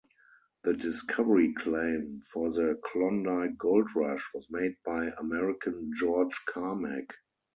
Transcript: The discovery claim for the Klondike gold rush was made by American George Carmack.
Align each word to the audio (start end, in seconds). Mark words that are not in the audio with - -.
The 0.63 0.73
discovery 0.73 1.53
claim 1.53 2.21
for 2.33 2.49
the 2.51 2.73
Klondike 2.83 3.55
gold 3.55 3.95
rush 3.95 4.31
was 4.33 4.49
made 4.49 4.75
by 4.83 5.11
American 5.19 5.91
George 5.93 6.41
Carmack. 6.47 7.13